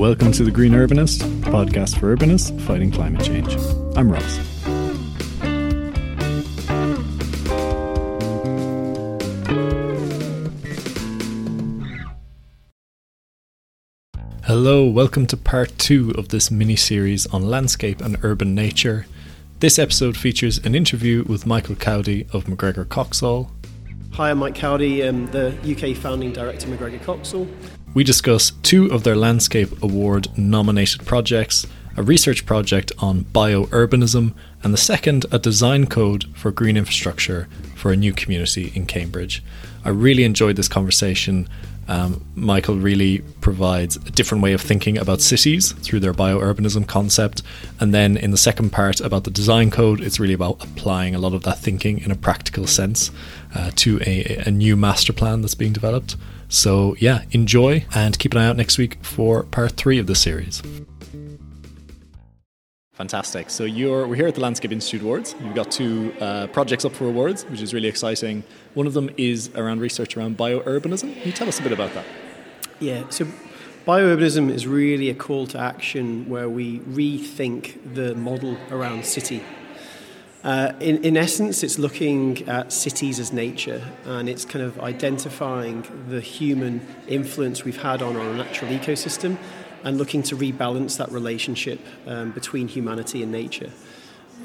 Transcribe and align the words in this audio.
Welcome 0.00 0.32
to 0.32 0.44
The 0.44 0.50
Green 0.50 0.72
Urbanist, 0.72 1.20
podcast 1.42 2.00
for 2.00 2.16
urbanists 2.16 2.58
fighting 2.62 2.90
climate 2.90 3.22
change. 3.22 3.54
I'm 3.98 4.10
Ross. 4.10 4.38
Hello, 14.44 14.86
welcome 14.88 15.26
to 15.26 15.36
part 15.36 15.76
two 15.76 16.12
of 16.16 16.30
this 16.30 16.50
mini 16.50 16.76
series 16.76 17.26
on 17.26 17.50
landscape 17.50 18.00
and 18.00 18.16
urban 18.22 18.54
nature. 18.54 19.04
This 19.58 19.78
episode 19.78 20.16
features 20.16 20.56
an 20.64 20.74
interview 20.74 21.24
with 21.24 21.44
Michael 21.44 21.74
Cowdy 21.74 22.26
of 22.32 22.44
McGregor 22.44 22.86
Coxall. 22.86 23.50
Hi, 24.14 24.30
I'm 24.30 24.38
Mike 24.38 24.56
Cowdy, 24.56 25.06
I'm 25.06 25.30
the 25.30 25.54
UK 25.62 25.96
founding 25.96 26.32
director 26.32 26.66
McGregor 26.66 27.00
Coxall. 27.00 27.48
We 27.94 28.02
discuss 28.02 28.50
two 28.62 28.86
of 28.92 29.04
their 29.04 29.14
Landscape 29.14 29.82
Award 29.82 30.36
nominated 30.36 31.06
projects 31.06 31.64
a 31.96 32.02
research 32.02 32.46
project 32.46 32.92
on 32.98 33.24
biourbanism, 33.26 34.32
and 34.62 34.72
the 34.72 34.78
second, 34.78 35.26
a 35.30 35.38
design 35.38 35.86
code 35.86 36.24
for 36.34 36.50
green 36.50 36.76
infrastructure 36.76 37.48
for 37.76 37.92
a 37.92 37.96
new 37.96 38.12
community 38.12 38.72
in 38.74 38.86
Cambridge. 38.86 39.42
I 39.84 39.90
really 39.90 40.24
enjoyed 40.24 40.56
this 40.56 40.68
conversation. 40.68 41.48
Um, 41.90 42.24
Michael 42.36 42.76
really 42.76 43.18
provides 43.40 43.96
a 43.96 44.10
different 44.12 44.44
way 44.44 44.52
of 44.52 44.60
thinking 44.60 44.96
about 44.96 45.20
cities 45.20 45.72
through 45.72 45.98
their 45.98 46.14
biourbanism 46.14 46.86
concept. 46.86 47.42
And 47.80 47.92
then 47.92 48.16
in 48.16 48.30
the 48.30 48.36
second 48.36 48.70
part 48.70 49.00
about 49.00 49.24
the 49.24 49.30
design 49.30 49.72
code, 49.72 50.00
it's 50.00 50.20
really 50.20 50.34
about 50.34 50.62
applying 50.62 51.16
a 51.16 51.18
lot 51.18 51.34
of 51.34 51.42
that 51.42 51.58
thinking 51.58 51.98
in 51.98 52.12
a 52.12 52.14
practical 52.14 52.68
sense 52.68 53.10
uh, 53.56 53.72
to 53.74 54.00
a, 54.06 54.40
a 54.46 54.52
new 54.52 54.76
master 54.76 55.12
plan 55.12 55.42
that's 55.42 55.56
being 55.56 55.72
developed. 55.72 56.14
So, 56.48 56.94
yeah, 57.00 57.22
enjoy 57.32 57.84
and 57.92 58.16
keep 58.16 58.34
an 58.34 58.38
eye 58.38 58.46
out 58.46 58.56
next 58.56 58.78
week 58.78 59.04
for 59.04 59.42
part 59.42 59.72
three 59.72 59.98
of 59.98 60.06
the 60.06 60.14
series. 60.14 60.62
Fantastic. 63.00 63.48
So 63.48 63.64
you're 63.64 64.06
we're 64.06 64.16
here 64.16 64.26
at 64.26 64.34
the 64.34 64.42
Landscape 64.42 64.72
Institute 64.72 65.00
Awards. 65.00 65.34
You've 65.42 65.54
got 65.54 65.70
two 65.70 66.12
uh, 66.20 66.48
projects 66.48 66.84
up 66.84 66.92
for 66.92 67.06
awards, 67.06 67.46
which 67.46 67.62
is 67.62 67.72
really 67.72 67.88
exciting. 67.88 68.44
One 68.74 68.86
of 68.86 68.92
them 68.92 69.08
is 69.16 69.48
around 69.54 69.80
research 69.80 70.18
around 70.18 70.36
biourbanism. 70.36 71.14
Can 71.14 71.22
you 71.24 71.32
tell 71.32 71.48
us 71.48 71.58
a 71.58 71.62
bit 71.62 71.72
about 71.72 71.94
that? 71.94 72.04
Yeah. 72.78 73.08
So 73.08 73.26
biourbanism 73.86 74.50
is 74.50 74.66
really 74.66 75.08
a 75.08 75.14
call 75.14 75.46
to 75.46 75.58
action 75.58 76.28
where 76.28 76.50
we 76.50 76.80
rethink 76.80 77.94
the 77.94 78.14
model 78.16 78.58
around 78.70 79.06
city. 79.06 79.42
Uh, 80.44 80.74
in, 80.80 81.02
in 81.02 81.16
essence, 81.16 81.62
it's 81.62 81.78
looking 81.78 82.46
at 82.50 82.70
cities 82.70 83.18
as 83.18 83.32
nature 83.32 83.82
and 84.04 84.28
it's 84.28 84.44
kind 84.44 84.62
of 84.62 84.78
identifying 84.80 85.86
the 86.10 86.20
human 86.20 86.86
influence 87.08 87.64
we've 87.64 87.80
had 87.80 88.02
on 88.02 88.16
our 88.16 88.34
natural 88.34 88.70
ecosystem 88.70 89.38
and 89.84 89.98
looking 89.98 90.22
to 90.24 90.36
rebalance 90.36 90.98
that 90.98 91.10
relationship 91.10 91.80
um, 92.06 92.30
between 92.30 92.68
humanity 92.68 93.22
and 93.22 93.32
nature. 93.32 93.70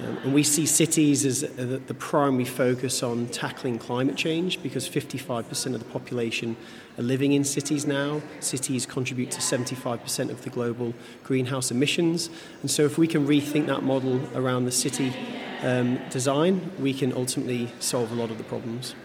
Um, 0.02 0.18
and 0.24 0.34
we 0.34 0.44
see 0.44 0.66
cities 0.66 1.26
as 1.26 1.44
uh, 1.44 1.80
the 1.88 1.94
primary 1.94 2.44
focus 2.44 3.02
on 3.02 3.28
tackling 3.28 3.80
climate 3.80 4.18
change 4.18 4.62
because 4.62 4.90
55% 4.90 5.74
of 5.74 5.80
the 5.80 5.86
population 5.86 6.58
are 6.98 7.04
living 7.04 7.32
in 7.32 7.46
cities 7.46 7.86
now. 7.88 8.22
Cities 8.42 8.86
contribute 8.86 9.32
to 9.32 9.40
75% 9.40 10.30
of 10.30 10.44
the 10.44 10.50
global 10.50 10.94
greenhouse 11.24 11.72
emissions. 11.72 12.30
And 12.62 12.70
so, 12.70 12.84
if 12.84 12.98
we 12.98 13.08
can 13.08 13.26
rethink 13.26 13.68
that 13.68 13.84
model 13.84 14.20
around 14.36 14.66
the 14.66 14.72
city 14.72 15.14
um, 15.62 16.00
design, 16.10 16.72
we 16.78 16.94
can 16.94 17.14
ultimately 17.14 17.72
solve 17.80 18.12
a 18.12 18.16
lot 18.16 18.32
of 18.32 18.38
the 18.38 18.44
problems. 18.44 18.96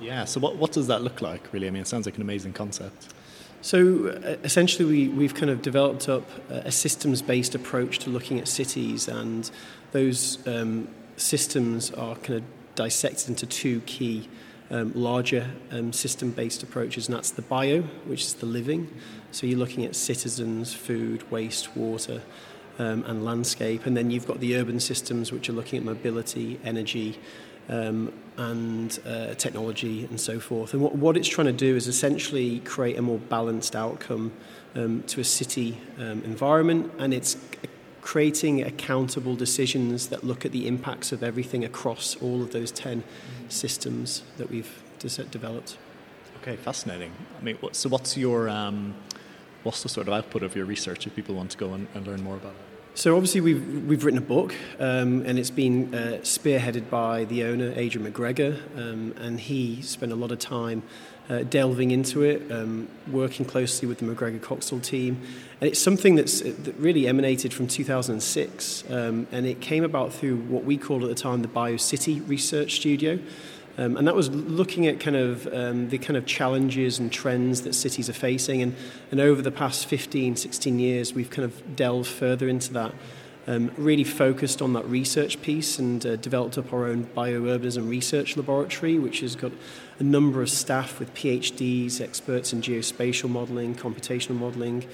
Yeah, 0.00 0.24
so 0.24 0.40
what, 0.40 0.56
what 0.56 0.72
does 0.72 0.88
that 0.88 1.02
look 1.02 1.22
like, 1.22 1.52
really? 1.52 1.68
I 1.68 1.70
mean, 1.70 1.82
it 1.82 1.88
sounds 1.88 2.04
like 2.04 2.16
an 2.16 2.22
amazing 2.22 2.52
concept. 2.52 3.14
So 3.62 4.08
uh, 4.08 4.36
essentially, 4.44 4.84
we, 4.84 5.08
we've 5.08 5.34
kind 5.34 5.50
of 5.50 5.62
developed 5.62 6.08
up 6.08 6.28
a 6.50 6.70
systems 6.70 7.22
based 7.22 7.54
approach 7.54 7.98
to 8.00 8.10
looking 8.10 8.38
at 8.38 8.48
cities, 8.48 9.08
and 9.08 9.50
those 9.92 10.46
um, 10.46 10.88
systems 11.16 11.90
are 11.92 12.14
kind 12.16 12.38
of 12.40 12.44
dissected 12.74 13.28
into 13.28 13.46
two 13.46 13.80
key 13.80 14.28
um, 14.70 14.92
larger 14.94 15.50
um, 15.70 15.92
system 15.92 16.30
based 16.30 16.62
approaches, 16.62 17.08
and 17.08 17.16
that's 17.16 17.30
the 17.30 17.42
bio, 17.42 17.82
which 18.04 18.22
is 18.22 18.34
the 18.34 18.46
living. 18.46 18.92
So 19.32 19.46
you're 19.46 19.58
looking 19.58 19.84
at 19.84 19.96
citizens, 19.96 20.72
food, 20.72 21.30
waste, 21.30 21.76
water. 21.76 22.22
Um, 22.78 23.04
and 23.06 23.24
landscape, 23.24 23.86
and 23.86 23.96
then 23.96 24.10
you've 24.10 24.26
got 24.26 24.38
the 24.38 24.54
urban 24.58 24.80
systems, 24.80 25.32
which 25.32 25.48
are 25.48 25.54
looking 25.54 25.78
at 25.78 25.84
mobility, 25.86 26.60
energy, 26.62 27.18
um, 27.68 28.12
and 28.36 28.98
uh, 29.06 29.34
technology 29.34 30.04
and 30.04 30.20
so 30.20 30.38
forth. 30.38 30.74
And 30.74 30.82
what, 30.82 30.94
what 30.94 31.16
it's 31.16 31.28
trying 31.28 31.46
to 31.46 31.52
do 31.52 31.76
is 31.76 31.88
essentially 31.88 32.60
create 32.60 32.98
a 32.98 33.02
more 33.02 33.18
balanced 33.18 33.74
outcome 33.74 34.32
um, 34.74 35.02
to 35.04 35.20
a 35.20 35.24
city 35.24 35.78
um, 35.98 36.22
environment, 36.22 36.92
and 36.98 37.14
it's 37.14 37.36
creating 38.02 38.62
accountable 38.62 39.34
decisions 39.34 40.08
that 40.08 40.22
look 40.22 40.44
at 40.44 40.52
the 40.52 40.68
impacts 40.68 41.10
of 41.10 41.24
everything 41.24 41.64
across 41.64 42.14
all 42.22 42.40
of 42.42 42.52
those 42.52 42.70
10 42.70 43.02
systems 43.48 44.22
that 44.36 44.48
we've 44.50 44.82
developed. 45.30 45.76
Okay, 46.40 46.56
fascinating. 46.56 47.10
I 47.40 47.42
mean, 47.42 47.58
so 47.72 47.88
what's 47.88 48.16
your 48.16 48.48
um, 48.48 48.94
what's 49.64 49.82
the 49.82 49.88
sort 49.88 50.06
of 50.06 50.14
output 50.14 50.44
of 50.44 50.54
your 50.54 50.64
research 50.64 51.06
if 51.06 51.16
people 51.16 51.34
want 51.34 51.50
to 51.50 51.58
go 51.58 51.74
and, 51.74 51.88
and 51.94 52.06
learn 52.06 52.22
more 52.22 52.36
about 52.36 52.52
it? 52.52 52.75
So 52.96 53.14
obviously 53.14 53.42
we've 53.42 53.86
we've 53.86 54.04
written 54.06 54.16
a 54.16 54.22
book, 54.22 54.54
um, 54.78 55.20
and 55.26 55.38
it's 55.38 55.50
been 55.50 55.94
uh, 55.94 56.20
spearheaded 56.22 56.88
by 56.88 57.24
the 57.24 57.44
owner 57.44 57.74
Adrian 57.76 58.10
McGregor, 58.10 58.58
um, 58.74 59.14
and 59.18 59.38
he 59.38 59.82
spent 59.82 60.12
a 60.12 60.14
lot 60.14 60.32
of 60.32 60.38
time 60.38 60.82
uh, 61.28 61.40
delving 61.40 61.90
into 61.90 62.22
it, 62.22 62.50
um, 62.50 62.88
working 63.12 63.44
closely 63.44 63.86
with 63.86 63.98
the 63.98 64.06
McGregor 64.06 64.40
Coxall 64.40 64.82
team, 64.82 65.20
and 65.60 65.68
it's 65.68 65.78
something 65.78 66.14
that's 66.14 66.40
that 66.40 66.74
really 66.78 67.06
emanated 67.06 67.52
from 67.52 67.66
2006, 67.66 68.84
um, 68.90 69.26
and 69.30 69.44
it 69.44 69.60
came 69.60 69.84
about 69.84 70.14
through 70.14 70.36
what 70.36 70.64
we 70.64 70.78
called 70.78 71.02
at 71.02 71.10
the 71.10 71.14
time 71.14 71.42
the 71.42 71.48
BioCity 71.48 72.26
Research 72.26 72.76
Studio. 72.76 73.18
Um, 73.78 73.96
and 73.96 74.06
that 74.08 74.14
was 74.14 74.30
looking 74.30 74.86
at 74.86 75.00
kind 75.00 75.16
of 75.16 75.46
um, 75.52 75.90
the 75.90 75.98
kind 75.98 76.16
of 76.16 76.24
challenges 76.24 76.98
and 76.98 77.12
trends 77.12 77.62
that 77.62 77.74
cities 77.74 78.08
are 78.08 78.14
facing. 78.14 78.62
And, 78.62 78.74
and 79.10 79.20
over 79.20 79.42
the 79.42 79.50
past 79.50 79.86
15, 79.86 80.36
16 80.36 80.78
years, 80.78 81.12
we've 81.12 81.28
kind 81.28 81.44
of 81.44 81.76
delved 81.76 82.08
further 82.08 82.48
into 82.48 82.72
that, 82.72 82.94
um, 83.46 83.70
really 83.76 84.04
focused 84.04 84.62
on 84.62 84.72
that 84.72 84.86
research 84.86 85.42
piece 85.42 85.78
and 85.78 86.04
uh, 86.06 86.16
developed 86.16 86.56
up 86.56 86.72
our 86.72 86.86
own 86.86 87.04
biourbanism 87.14 87.88
research 87.88 88.36
laboratory, 88.36 88.98
which 88.98 89.20
has 89.20 89.36
got 89.36 89.52
a 89.98 90.02
number 90.02 90.40
of 90.40 90.48
staff 90.48 90.98
with 90.98 91.14
PhDs, 91.14 92.00
experts 92.00 92.54
in 92.54 92.62
geospatial 92.62 93.28
modeling, 93.28 93.74
computational 93.74 94.36
modeling. 94.36 94.86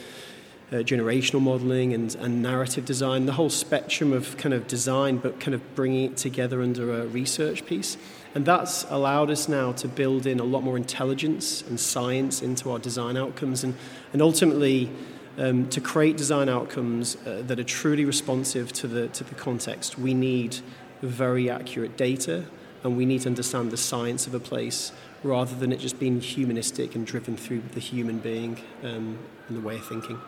Uh, 0.72 0.76
generational 0.76 1.42
modeling 1.42 1.92
and, 1.92 2.14
and 2.14 2.40
narrative 2.40 2.86
design, 2.86 3.26
the 3.26 3.32
whole 3.32 3.50
spectrum 3.50 4.10
of 4.10 4.34
kind 4.38 4.54
of 4.54 4.66
design, 4.66 5.18
but 5.18 5.38
kind 5.38 5.54
of 5.54 5.74
bringing 5.74 6.04
it 6.04 6.16
together 6.16 6.62
under 6.62 7.02
a 7.02 7.06
research 7.08 7.66
piece. 7.66 7.98
And 8.34 8.46
that's 8.46 8.84
allowed 8.84 9.30
us 9.30 9.50
now 9.50 9.72
to 9.72 9.86
build 9.86 10.26
in 10.26 10.40
a 10.40 10.44
lot 10.44 10.62
more 10.62 10.78
intelligence 10.78 11.60
and 11.60 11.78
science 11.78 12.40
into 12.40 12.70
our 12.70 12.78
design 12.78 13.18
outcomes 13.18 13.64
and, 13.64 13.74
and 14.14 14.22
ultimately 14.22 14.88
um, 15.36 15.68
to 15.68 15.78
create 15.78 16.16
design 16.16 16.48
outcomes 16.48 17.18
uh, 17.26 17.42
that 17.46 17.60
are 17.60 17.64
truly 17.64 18.06
responsive 18.06 18.72
to 18.72 18.88
the, 18.88 19.08
to 19.08 19.24
the 19.24 19.34
context. 19.34 19.98
We 19.98 20.14
need 20.14 20.56
very 21.02 21.50
accurate 21.50 21.98
data 21.98 22.46
and 22.82 22.96
we 22.96 23.04
need 23.04 23.20
to 23.22 23.28
understand 23.28 23.72
the 23.72 23.76
science 23.76 24.26
of 24.26 24.32
a 24.32 24.40
place 24.40 24.92
rather 25.22 25.54
than 25.54 25.70
it 25.70 25.80
just 25.80 26.00
being 26.00 26.22
humanistic 26.22 26.94
and 26.94 27.06
driven 27.06 27.36
through 27.36 27.60
the 27.72 27.80
human 27.80 28.20
being 28.20 28.58
um, 28.82 29.18
and 29.48 29.56
the 29.58 29.60
way 29.60 29.76
of 29.76 29.84
thinking. 29.84 30.18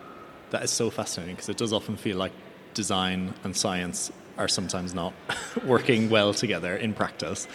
That 0.55 0.63
is 0.63 0.71
so 0.71 0.89
fascinating 0.89 1.35
because 1.35 1.49
it 1.49 1.57
does 1.57 1.73
often 1.73 1.97
feel 1.97 2.15
like 2.15 2.31
design 2.73 3.33
and 3.43 3.53
science 3.53 4.09
are 4.37 4.47
sometimes 4.47 4.93
not 4.93 5.13
working 5.65 6.09
well 6.09 6.33
together 6.33 6.77
in 6.77 6.93
practice. 6.93 7.45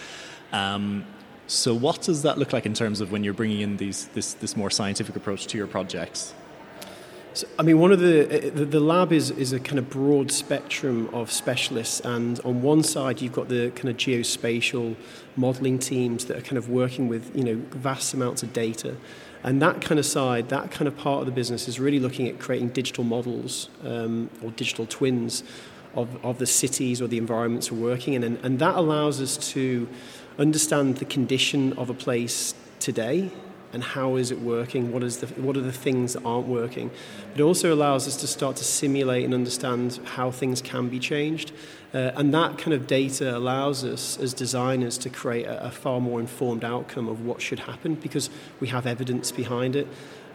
Um, 0.52 1.06
so, 1.46 1.72
what 1.72 2.02
does 2.02 2.25
that 2.25 2.36
look 2.36 2.52
like 2.52 2.66
in 2.66 2.75
terms 2.75 3.00
of 3.00 3.10
when 3.10 3.25
you're 3.25 3.32
bringing 3.32 3.62
in 3.62 3.78
these 3.78 4.08
this 4.08 4.34
this 4.34 4.54
more 4.54 4.69
scientific 4.69 5.16
approach 5.16 5.46
to 5.46 5.56
your 5.56 5.66
projects? 5.66 6.34
So, 7.32 7.46
I 7.58 7.62
mean, 7.62 7.78
one 7.78 7.90
of 7.90 8.00
the, 8.00 8.50
the, 8.54 8.66
the 8.66 8.80
lab 8.80 9.14
is 9.14 9.30
is 9.30 9.54
a 9.54 9.60
kind 9.60 9.78
of 9.78 9.88
broad 9.88 10.30
spectrum 10.30 11.08
of 11.14 11.32
specialists, 11.32 12.00
and 12.00 12.38
on 12.40 12.60
one 12.60 12.82
side 12.82 13.22
you've 13.22 13.32
got 13.32 13.48
the 13.48 13.70
kind 13.70 13.88
of 13.88 13.96
geospatial 13.96 14.94
modelling 15.36 15.78
teams 15.78 16.26
that 16.26 16.36
are 16.36 16.42
kind 16.42 16.58
of 16.58 16.69
working 16.69 17.08
with 17.08 17.34
you 17.34 17.44
know 17.44 17.62
vast 17.70 18.12
amounts 18.12 18.42
of 18.42 18.52
data, 18.52 18.98
and 19.42 19.60
that 19.62 19.81
kind 19.81 19.98
of 19.98 20.06
side, 20.06 20.48
that 20.50 20.70
kind 20.70 20.87
of 20.87 20.96
part 20.96 21.20
of 21.20 21.26
the 21.26 21.32
business 21.32 21.69
is 21.69 21.81
really 21.81 21.98
looking 21.98 22.28
at 22.28 22.38
creating 22.38 22.69
digital 22.69 23.04
models 23.04 23.70
um, 23.84 24.31
or 24.42 24.50
digital 24.52 24.87
twins 24.87 25.42
of, 25.94 26.25
of 26.25 26.38
the 26.38 26.46
cities 26.46 27.00
or 27.00 27.08
the 27.08 27.19
environments 27.19 27.72
we're 27.72 27.90
working 27.90 28.14
in, 28.14 28.22
and, 28.22 28.38
and 28.44 28.58
that 28.58 28.76
allows 28.76 29.20
us 29.20 29.37
to 29.52 29.88
understand 30.38 30.96
the 30.96 31.04
condition 31.04 31.72
of 31.75 31.90
a 31.90 31.94
place 31.94 32.54
today 32.78 33.31
and 33.72 33.82
how 33.82 34.17
is 34.17 34.31
it 34.31 34.40
working? 34.40 34.93
What 34.93 35.02
is 35.02 35.19
the 35.19 35.26
what 35.40 35.56
are 35.56 35.62
the 35.62 35.72
things 35.72 36.14
that 36.14 36.25
aren't 36.25 36.49
working? 36.49 36.90
It 37.34 37.40
also 37.40 37.72
allows 37.72 38.06
us 38.08 38.17
to 38.17 38.26
start 38.26 38.56
to 38.56 38.64
simulate 38.64 39.25
and 39.25 39.32
understand 39.32 40.00
how 40.17 40.31
things 40.31 40.61
can 40.61 40.88
be 40.88 40.99
changed, 40.99 41.52
uh, 41.94 42.12
and 42.17 42.34
that 42.34 42.58
kind 42.58 42.72
of 42.72 42.87
data 42.87 43.37
allows 43.37 43.84
us 43.84 44.19
as 44.19 44.34
designers 44.34 44.99
to 44.99 45.11
create 45.11 45.46
a, 45.46 45.67
a, 45.67 45.70
far 45.70 46.00
more 46.00 46.20
informed 46.20 46.64
outcome 46.64 47.08
of 47.08 47.25
what 47.25 47.40
should 47.40 47.61
happen 47.61 47.94
because 47.94 48.31
we 48.58 48.69
have 48.69 48.87
evidence 48.87 49.32
behind 49.32 49.76
it. 49.76 49.87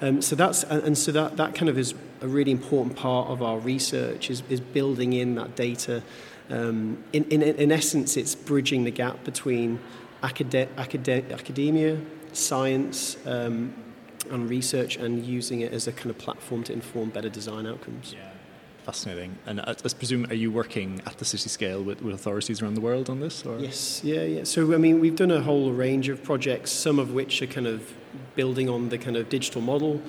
Um, 0.01 0.21
so 0.21 0.35
that's 0.35 0.63
and 0.63 0.97
so 0.97 1.11
that 1.11 1.37
that 1.37 1.55
kind 1.55 1.69
of 1.69 1.77
is 1.77 1.93
a 2.21 2.27
really 2.27 2.51
important 2.51 2.95
part 2.95 3.29
of 3.29 3.41
our 3.41 3.59
research 3.59 4.29
is 4.29 4.43
is 4.49 4.59
building 4.59 5.13
in 5.13 5.35
that 5.35 5.55
data. 5.55 6.03
Um, 6.47 7.03
in, 7.11 7.23
in, 7.25 7.41
in 7.41 7.71
essence, 7.71 8.17
it's 8.17 8.35
bridging 8.35 8.83
the 8.83 8.91
gap 8.91 9.23
between 9.23 9.79
acad- 10.21 10.69
acad- 10.77 11.31
academia, 11.31 11.99
science, 12.35 13.17
um, 13.25 13.73
and 14.31 14.49
research, 14.49 14.97
and 14.97 15.25
using 15.25 15.61
it 15.61 15.71
as 15.71 15.87
a 15.87 15.91
kind 15.91 16.09
of 16.09 16.17
platform 16.17 16.63
to 16.63 16.73
inform 16.73 17.09
better 17.09 17.29
design 17.29 17.67
outcomes. 17.67 18.13
Yeah. 18.17 18.29
Fascinating. 18.85 19.35
And 19.47 19.61
I, 19.61 19.71
I 19.71 19.89
presume, 19.97 20.25
are 20.29 20.35
you 20.35 20.51
working 20.51 21.01
at 21.07 21.17
the 21.17 21.25
city 21.25 21.49
scale 21.49 21.81
with, 21.81 22.03
with 22.03 22.13
authorities 22.13 22.61
around 22.61 22.75
the 22.75 22.81
world 22.81 23.09
on 23.09 23.19
this? 23.19 23.43
Or? 23.43 23.57
Yes, 23.57 24.03
yeah, 24.03 24.21
yeah. 24.21 24.43
So, 24.43 24.75
I 24.75 24.77
mean, 24.77 24.99
we've 24.99 25.15
done 25.15 25.31
a 25.31 25.41
whole 25.41 25.71
range 25.71 26.07
of 26.07 26.23
projects, 26.23 26.71
some 26.71 26.99
of 26.99 27.11
which 27.11 27.41
are 27.41 27.47
kind 27.47 27.65
of 27.65 27.93
building 28.35 28.69
on 28.69 28.89
the 28.89 28.99
kind 28.99 29.17
of 29.17 29.27
digital 29.27 29.61
model. 29.61 30.01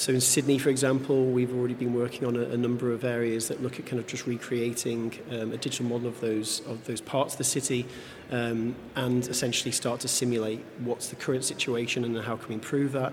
So 0.00 0.14
in 0.14 0.22
Sydney, 0.22 0.56
for 0.56 0.70
example, 0.70 1.26
we've 1.26 1.54
already 1.54 1.74
been 1.74 1.92
working 1.92 2.26
on 2.26 2.34
a, 2.34 2.44
a 2.44 2.56
number 2.56 2.90
of 2.90 3.04
areas 3.04 3.48
that 3.48 3.62
look 3.62 3.78
at 3.78 3.84
kind 3.84 4.00
of 4.00 4.06
just 4.06 4.26
recreating 4.26 5.12
um, 5.30 5.52
a 5.52 5.58
digital 5.58 5.84
model 5.84 6.08
of 6.08 6.18
those 6.22 6.60
of 6.60 6.82
those 6.86 7.02
parts 7.02 7.34
of 7.34 7.38
the 7.38 7.44
city, 7.44 7.84
um, 8.30 8.74
and 8.96 9.28
essentially 9.28 9.70
start 9.70 10.00
to 10.00 10.08
simulate 10.08 10.64
what's 10.78 11.08
the 11.08 11.16
current 11.16 11.44
situation 11.44 12.02
and 12.04 12.16
how 12.16 12.34
can 12.38 12.48
we 12.48 12.54
improve 12.54 12.92
that. 12.92 13.12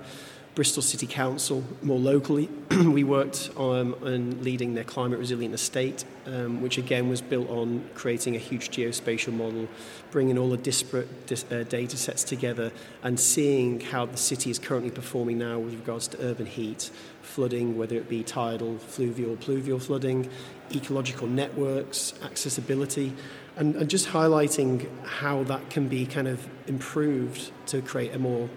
Bristol 0.57 0.81
City 0.81 1.05
Council, 1.05 1.63
more 1.83 1.99
locally, 1.99 2.49
we 2.71 3.03
worked 3.03 3.51
on, 3.57 3.93
on, 4.03 4.43
leading 4.43 4.73
their 4.73 4.83
climate 4.83 5.19
resilient 5.19 5.53
estate, 5.53 6.03
um, 6.25 6.63
which 6.63 6.79
again 6.79 7.09
was 7.09 7.21
built 7.21 7.47
on 7.47 7.87
creating 7.93 8.35
a 8.35 8.39
huge 8.39 8.71
geospatial 8.71 9.33
model, 9.33 9.67
bringing 10.09 10.35
all 10.35 10.49
the 10.49 10.57
disparate 10.57 11.27
dis, 11.27 11.45
uh, 11.51 11.63
data 11.69 11.95
sets 11.95 12.23
together, 12.23 12.71
and 13.03 13.19
seeing 13.19 13.81
how 13.81 14.07
the 14.07 14.17
city 14.17 14.49
is 14.49 14.57
currently 14.57 14.89
performing 14.89 15.37
now 15.37 15.59
with 15.59 15.75
regards 15.75 16.07
to 16.07 16.19
urban 16.25 16.47
heat, 16.47 16.89
flooding, 17.21 17.77
whether 17.77 17.95
it 17.95 18.09
be 18.09 18.23
tidal, 18.23 18.79
fluvial, 18.79 19.35
pluvial 19.35 19.77
flooding, 19.77 20.27
ecological 20.73 21.27
networks, 21.27 22.15
accessibility, 22.23 23.13
and, 23.57 23.75
and 23.75 23.91
just 23.91 24.07
highlighting 24.07 24.87
how 25.05 25.43
that 25.43 25.69
can 25.69 25.87
be 25.87 26.07
kind 26.07 26.27
of 26.27 26.47
improved 26.65 27.51
to 27.67 27.79
create 27.79 28.15
a 28.15 28.17
more 28.17 28.49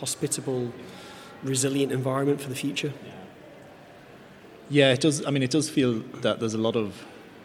hospitable 0.00 0.70
resilient 1.42 1.92
environment 1.92 2.40
for 2.40 2.48
the 2.48 2.54
future. 2.54 2.92
Yeah, 4.68 4.92
it 4.92 5.00
does. 5.00 5.24
I 5.24 5.30
mean, 5.30 5.42
it 5.42 5.50
does 5.50 5.70
feel 5.70 6.00
that 6.22 6.40
there's 6.40 6.54
a 6.54 6.58
lot 6.58 6.76
of 6.76 7.04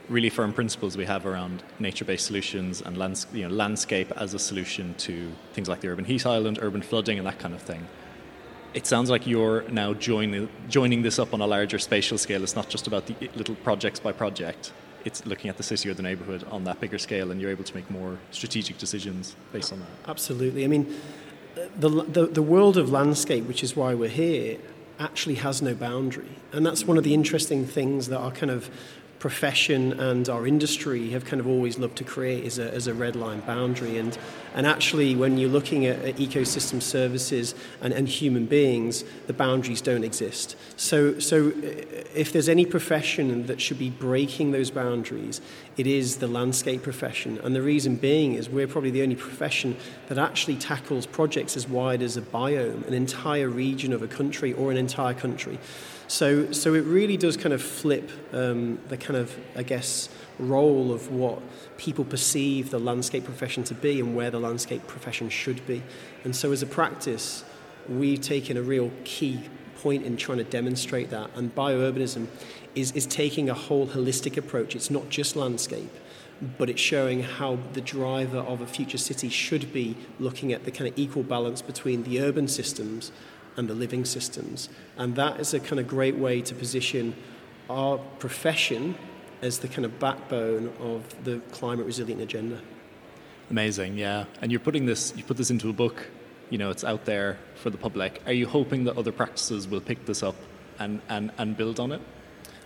really 0.09 0.29
firm 0.29 0.51
principles 0.51 0.97
we 0.97 1.05
have 1.05 1.25
around 1.25 1.63
nature-based 1.79 2.25
solutions 2.25 2.81
and 2.81 2.97
lands, 2.97 3.27
you 3.31 3.47
know, 3.47 3.53
landscape 3.53 4.11
as 4.17 4.33
a 4.33 4.39
solution 4.39 4.93
to 4.95 5.31
things 5.53 5.69
like 5.69 5.81
the 5.81 5.87
urban 5.87 6.05
heat 6.05 6.25
island, 6.25 6.59
urban 6.61 6.81
flooding, 6.81 7.17
and 7.17 7.27
that 7.27 7.39
kind 7.39 7.53
of 7.53 7.61
thing. 7.61 7.87
It 8.73 8.87
sounds 8.87 9.09
like 9.09 9.27
you're 9.27 9.63
now 9.69 9.93
joining 9.93 10.49
joining 10.69 11.01
this 11.01 11.19
up 11.19 11.33
on 11.33 11.41
a 11.41 11.47
larger 11.47 11.77
spatial 11.77 12.17
scale. 12.17 12.41
It's 12.43 12.55
not 12.55 12.69
just 12.69 12.87
about 12.87 13.05
the 13.05 13.15
little 13.35 13.55
projects 13.55 13.99
by 13.99 14.11
project. 14.11 14.73
It's 15.03 15.25
looking 15.25 15.49
at 15.49 15.57
the 15.57 15.63
city 15.63 15.89
or 15.89 15.93
the 15.93 16.03
neighborhood 16.03 16.45
on 16.51 16.63
that 16.65 16.79
bigger 16.79 16.97
scale, 16.97 17.31
and 17.31 17.41
you're 17.41 17.51
able 17.51 17.63
to 17.63 17.75
make 17.75 17.89
more 17.89 18.17
strategic 18.31 18.77
decisions 18.77 19.35
based 19.51 19.73
on 19.73 19.79
that. 19.79 19.89
Absolutely. 20.07 20.63
I 20.63 20.67
mean, 20.67 20.95
the, 21.55 21.89
the, 21.89 22.27
the 22.27 22.41
world 22.41 22.77
of 22.77 22.91
landscape, 22.91 23.47
which 23.47 23.63
is 23.63 23.75
why 23.75 23.93
we're 23.93 24.09
here, 24.09 24.57
actually 24.99 25.35
has 25.35 25.61
no 25.61 25.73
boundary. 25.73 26.29
And 26.51 26.65
that's 26.65 26.85
one 26.85 26.97
of 26.97 27.03
the 27.03 27.13
interesting 27.13 27.65
things 27.65 28.07
that 28.07 28.17
our 28.17 28.31
kind 28.31 28.51
of 28.51 28.69
profession 29.21 29.93
and 29.99 30.27
our 30.29 30.47
industry 30.47 31.11
have 31.11 31.23
kind 31.23 31.39
of 31.39 31.45
always 31.47 31.77
loved 31.77 31.95
to 31.95 32.03
create 32.03 32.43
is 32.43 32.57
a, 32.57 32.73
as 32.73 32.87
a 32.87 32.93
red 32.93 33.15
line 33.15 33.39
boundary. 33.41 33.99
And, 33.99 34.17
and 34.55 34.65
actually, 34.65 35.15
when 35.15 35.37
you're 35.37 35.47
looking 35.47 35.85
at, 35.85 35.99
at 35.99 36.15
ecosystem 36.15 36.81
services 36.81 37.53
and, 37.81 37.93
and 37.93 38.09
human 38.09 38.47
beings, 38.47 39.03
the 39.27 39.33
boundaries 39.33 39.79
don't 39.79 40.03
exist. 40.03 40.55
So, 40.75 41.19
so 41.19 41.49
uh, 41.49 41.51
if 42.15 42.33
there's 42.33 42.49
any 42.49 42.65
profession 42.65 43.45
that 43.45 43.61
should 43.61 43.77
be 43.77 43.91
breaking 43.91 44.53
those 44.53 44.71
boundaries, 44.71 45.39
it 45.77 45.85
is 45.85 46.17
the 46.17 46.27
landscape 46.27 46.81
profession. 46.81 47.39
And 47.43 47.55
the 47.55 47.61
reason 47.61 47.97
being 47.97 48.33
is 48.33 48.49
we're 48.49 48.67
probably 48.67 48.89
the 48.89 49.03
only 49.03 49.15
profession 49.15 49.77
that 50.07 50.17
actually 50.17 50.55
tackles 50.55 51.05
projects 51.05 51.55
as 51.55 51.67
wide 51.67 52.01
as 52.01 52.17
a 52.17 52.21
biome, 52.21 52.87
an 52.87 52.95
entire 52.95 53.49
region 53.49 53.93
of 53.93 54.01
a 54.01 54.07
country 54.07 54.51
or 54.53 54.71
an 54.71 54.77
entire 54.77 55.13
country. 55.13 55.59
So, 56.11 56.51
so 56.51 56.73
it 56.73 56.83
really 56.83 57.15
does 57.15 57.37
kind 57.37 57.53
of 57.53 57.61
flip 57.61 58.11
um, 58.33 58.79
the 58.89 58.97
kind 58.97 59.15
of, 59.15 59.33
I 59.55 59.63
guess, 59.63 60.09
role 60.39 60.91
of 60.91 61.09
what 61.09 61.41
people 61.77 62.03
perceive 62.03 62.69
the 62.69 62.79
landscape 62.79 63.23
profession 63.23 63.63
to 63.63 63.73
be 63.73 64.01
and 64.01 64.13
where 64.13 64.29
the 64.29 64.37
landscape 64.37 64.85
profession 64.87 65.29
should 65.29 65.65
be. 65.65 65.81
And 66.25 66.35
so, 66.35 66.51
as 66.51 66.61
a 66.61 66.65
practice, 66.65 67.45
we've 67.87 68.19
taken 68.19 68.57
a 68.57 68.61
real 68.61 68.91
key 69.05 69.39
point 69.77 70.03
in 70.03 70.17
trying 70.17 70.39
to 70.39 70.43
demonstrate 70.43 71.11
that. 71.11 71.31
And 71.33 71.55
biourbanism 71.55 72.27
is, 72.75 72.91
is 72.91 73.05
taking 73.05 73.49
a 73.49 73.53
whole 73.53 73.87
holistic 73.87 74.35
approach. 74.35 74.75
It's 74.75 74.91
not 74.91 75.07
just 75.07 75.37
landscape, 75.37 75.95
but 76.57 76.69
it's 76.69 76.81
showing 76.81 77.23
how 77.23 77.57
the 77.71 77.79
driver 77.79 78.39
of 78.39 78.59
a 78.59 78.67
future 78.67 78.97
city 78.97 79.29
should 79.29 79.71
be 79.71 79.95
looking 80.19 80.51
at 80.51 80.65
the 80.65 80.71
kind 80.71 80.89
of 80.89 80.99
equal 80.99 81.23
balance 81.23 81.61
between 81.61 82.03
the 82.03 82.19
urban 82.19 82.49
systems 82.49 83.13
and 83.57 83.69
the 83.69 83.73
living 83.73 84.05
systems. 84.05 84.69
And 84.97 85.15
that 85.15 85.39
is 85.39 85.53
a 85.53 85.59
kind 85.59 85.79
of 85.79 85.87
great 85.87 86.17
way 86.17 86.41
to 86.41 86.55
position 86.55 87.15
our 87.69 87.97
profession 88.19 88.95
as 89.41 89.59
the 89.59 89.67
kind 89.67 89.85
of 89.85 89.99
backbone 89.99 90.71
of 90.79 91.23
the 91.23 91.39
climate 91.51 91.85
resilient 91.85 92.21
agenda. 92.21 92.59
Amazing, 93.49 93.97
yeah. 93.97 94.25
And 94.41 94.51
you're 94.51 94.61
putting 94.61 94.85
this, 94.85 95.13
you 95.15 95.23
put 95.23 95.37
this 95.37 95.51
into 95.51 95.69
a 95.69 95.73
book, 95.73 96.07
you 96.49 96.57
know, 96.57 96.69
it's 96.69 96.83
out 96.83 97.05
there 97.05 97.37
for 97.55 97.69
the 97.69 97.77
public. 97.77 98.21
Are 98.25 98.33
you 98.33 98.47
hoping 98.47 98.83
that 98.85 98.97
other 98.97 99.11
practices 99.11 99.67
will 99.67 99.81
pick 99.81 100.05
this 100.05 100.23
up 100.23 100.35
and, 100.79 101.01
and, 101.09 101.31
and 101.37 101.57
build 101.57 101.79
on 101.79 101.91
it? 101.91 102.01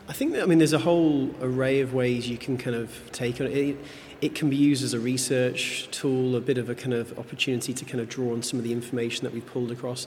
I 0.07 0.13
think 0.13 0.33
that, 0.33 0.43
I 0.43 0.45
mean, 0.45 0.59
there's 0.59 0.73
a 0.73 0.79
whole 0.79 1.33
array 1.41 1.79
of 1.81 1.93
ways 1.93 2.29
you 2.29 2.38
can 2.38 2.57
kind 2.57 2.75
of 2.75 2.91
take 3.11 3.41
it. 3.41 3.51
it. 3.51 3.77
It 4.21 4.35
can 4.35 4.49
be 4.49 4.55
used 4.55 4.83
as 4.83 4.93
a 4.93 4.99
research 4.99 5.88
tool, 5.91 6.35
a 6.35 6.41
bit 6.41 6.57
of 6.57 6.69
a 6.69 6.75
kind 6.75 6.93
of 6.93 7.17
opportunity 7.17 7.73
to 7.73 7.85
kind 7.85 7.99
of 7.99 8.07
draw 8.07 8.33
on 8.33 8.43
some 8.43 8.59
of 8.59 8.63
the 8.63 8.71
information 8.71 9.23
that 9.23 9.33
we've 9.33 9.45
pulled 9.45 9.71
across 9.71 10.05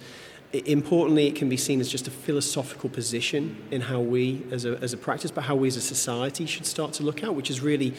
importantly, 0.52 1.26
it 1.26 1.34
can 1.34 1.48
be 1.48 1.56
seen 1.56 1.80
as 1.80 1.90
just 1.90 2.08
a 2.08 2.10
philosophical 2.10 2.88
position 2.88 3.62
in 3.70 3.82
how 3.82 4.00
we, 4.00 4.46
as 4.50 4.64
a, 4.64 4.78
as 4.78 4.92
a 4.92 4.96
practice, 4.96 5.30
but 5.30 5.44
how 5.44 5.54
we 5.54 5.68
as 5.68 5.76
a 5.76 5.80
society 5.80 6.46
should 6.46 6.66
start 6.66 6.94
to 6.94 7.02
look 7.02 7.22
at, 7.22 7.34
which 7.34 7.50
is 7.50 7.60
really, 7.60 7.94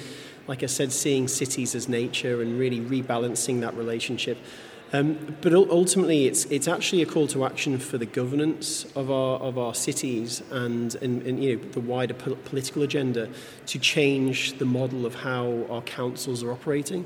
like 0.47 0.63
I 0.63 0.65
said, 0.65 0.91
seeing 0.91 1.27
cities 1.27 1.75
as 1.75 1.87
nature 1.87 2.41
and 2.41 2.57
really 2.57 2.79
rebalancing 2.79 3.61
that 3.61 3.75
relationship. 3.75 4.37
Um, 4.91 5.37
but 5.41 5.53
ultimately, 5.53 6.25
it's 6.25 6.45
it's 6.45 6.67
actually 6.67 7.03
a 7.03 7.05
call 7.05 7.27
to 7.27 7.45
action 7.45 7.77
for 7.77 7.99
the 7.99 8.07
governance 8.07 8.85
of 8.95 9.11
our 9.11 9.39
of 9.39 9.59
our 9.59 9.75
cities 9.75 10.41
and, 10.49 10.95
and, 10.95 11.21
and 11.27 11.43
you 11.43 11.57
know 11.57 11.63
the 11.71 11.79
wider 11.79 12.15
po- 12.15 12.37
political 12.45 12.81
agenda 12.81 13.29
to 13.67 13.77
change 13.77 14.57
the 14.57 14.65
model 14.65 15.05
of 15.05 15.13
how 15.13 15.67
our 15.69 15.83
councils 15.83 16.41
are 16.41 16.51
operating. 16.51 17.05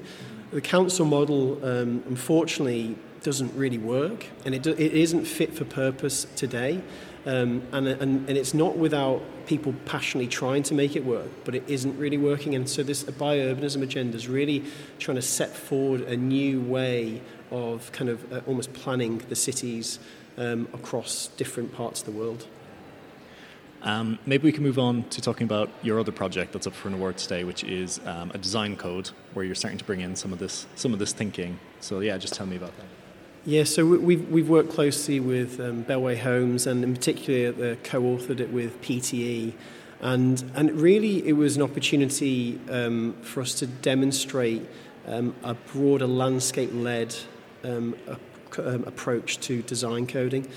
The 0.51 0.61
council 0.61 1.05
model, 1.05 1.59
um, 1.65 2.03
unfortunately, 2.07 2.95
doesn't 3.23 3.55
really 3.55 3.77
work 3.77 4.27
and 4.45 4.53
it, 4.53 4.61
do, 4.61 4.71
it 4.71 4.93
isn't 4.93 5.25
fit 5.25 5.53
for 5.53 5.65
purpose 5.65 6.25
today. 6.35 6.81
Um, 7.25 7.63
and, 7.71 7.87
and, 7.87 8.29
and 8.29 8.37
it's 8.37 8.53
not 8.53 8.77
without 8.77 9.21
people 9.45 9.73
passionately 9.85 10.27
trying 10.27 10.63
to 10.63 10.73
make 10.73 10.97
it 10.97 11.05
work, 11.05 11.29
but 11.45 11.55
it 11.55 11.63
isn't 11.67 11.97
really 11.97 12.17
working. 12.17 12.53
And 12.53 12.69
so 12.69 12.83
this 12.83 13.03
biourbanism 13.05 13.81
agenda 13.81 14.17
is 14.17 14.27
really 14.27 14.65
trying 14.99 15.15
to 15.15 15.21
set 15.21 15.55
forward 15.55 16.01
a 16.01 16.17
new 16.17 16.59
way 16.61 17.21
of 17.49 17.91
kind 17.93 18.09
of 18.09 18.33
uh, 18.33 18.41
almost 18.45 18.73
planning 18.73 19.19
the 19.29 19.35
cities 19.35 19.99
um, 20.37 20.67
across 20.73 21.27
different 21.37 21.73
parts 21.73 22.01
of 22.01 22.07
the 22.07 22.11
world. 22.11 22.45
Um, 23.83 24.17
maybe 24.25 24.45
we 24.45 24.51
can 24.53 24.63
move 24.63 24.79
on 24.79 25.03
to 25.09 25.21
talking 25.21 25.45
about 25.45 25.69
your 25.81 25.99
other 25.99 26.11
project 26.11 26.53
that's 26.53 26.67
up 26.67 26.73
for 26.73 26.87
an 26.87 26.93
award 26.93 27.17
today, 27.17 27.43
which 27.43 27.63
is 27.65 27.99
um, 28.05 28.31
a 28.33 28.37
design 28.37 28.77
code 28.77 29.11
where 29.33 29.43
you're 29.43 29.55
starting 29.55 29.77
to 29.77 29.83
bring 29.83 29.99
in 29.99 30.15
some 30.15 30.31
of 30.31 30.39
this 30.39 30.65
some 30.75 30.93
of 30.93 30.99
this 30.99 31.11
thinking. 31.11 31.59
So 31.81 31.99
yeah, 31.99 32.17
just 32.17 32.33
tell 32.33 32.45
me 32.45 32.55
about 32.55 32.75
that. 32.77 33.02
Yeah, 33.45 33.65
so 33.65 33.85
we've, 33.85 34.29
we've 34.29 34.47
worked 34.47 34.69
closely 34.69 35.19
with 35.19 35.59
um, 35.59 35.83
Bellway 35.83 36.17
Homes 36.17 36.65
and 36.65 36.81
in 36.81 36.93
particular 36.93 37.49
uh, 37.49 37.75
co-authored 37.83 38.39
it 38.39 38.53
with 38.53 38.81
PTE. 38.81 39.51
And, 39.99 40.41
and 40.55 40.71
really 40.71 41.27
it 41.27 41.33
was 41.33 41.57
an 41.57 41.61
opportunity 41.61 42.57
um, 42.69 43.15
for 43.21 43.41
us 43.41 43.53
to 43.55 43.67
demonstrate 43.67 44.65
um, 45.07 45.35
a 45.43 45.55
broader 45.55 46.07
landscape-led 46.07 47.13
um, 47.65 47.97
um, 48.59 48.85
approach 48.85 49.41
to 49.41 49.61
design 49.63 50.07
coding. 50.07 50.47